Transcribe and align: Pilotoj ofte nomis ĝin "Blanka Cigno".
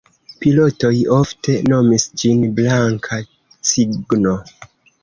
Pilotoj 0.43 0.93
ofte 1.17 1.55
nomis 1.73 2.09
ĝin 2.23 2.43
"Blanka 2.61 3.25
Cigno". 3.61 4.37